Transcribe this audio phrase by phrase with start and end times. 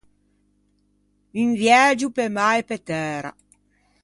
[1.41, 3.31] Un viægio pe mâ e pe tæra.